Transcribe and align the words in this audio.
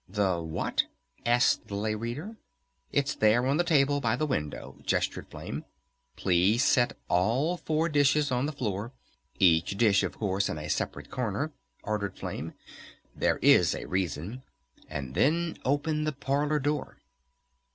"The 0.09 0.41
what?" 0.41 0.85
asked 1.27 1.67
the 1.67 1.75
Lay 1.75 1.93
Reader. 1.93 2.35
"It's 2.91 3.13
there 3.13 3.45
on 3.45 3.57
the 3.57 3.63
table 3.63 4.01
by 4.01 4.15
the 4.15 4.25
window," 4.25 4.79
gestured 4.83 5.27
Flame. 5.29 5.63
"Please 6.15 6.63
set 6.63 6.97
all 7.07 7.55
four 7.55 7.87
dishes 7.87 8.31
on 8.31 8.47
the 8.47 8.51
floor, 8.51 8.93
each 9.37 9.77
dish, 9.77 10.01
of 10.01 10.17
course, 10.17 10.49
in 10.49 10.57
a 10.57 10.71
separate 10.71 11.11
corner," 11.11 11.51
ordered 11.83 12.17
Flame. 12.17 12.53
"There 13.15 13.37
is 13.43 13.75
a 13.75 13.85
reason.... 13.87 14.41
And 14.89 15.13
then 15.13 15.57
open 15.65 16.05
the 16.05 16.13
parlor 16.13 16.57
door." 16.57 16.97